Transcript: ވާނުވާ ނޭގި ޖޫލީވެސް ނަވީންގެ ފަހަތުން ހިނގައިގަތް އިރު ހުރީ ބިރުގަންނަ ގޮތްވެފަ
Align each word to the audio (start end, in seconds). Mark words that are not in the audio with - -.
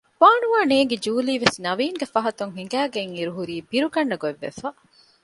ވާނުވާ 0.21 0.59
ނޭގި 0.71 0.97
ޖޫލީވެސް 1.03 1.57
ނަވީންގެ 1.65 2.07
ފަހަތުން 2.13 2.53
ހިނގައިގަތް 2.57 3.13
އިރު 3.15 3.31
ހުރީ 3.37 3.55
ބިރުގަންނަ 3.69 4.15
ގޮތްވެފަ 4.23 4.67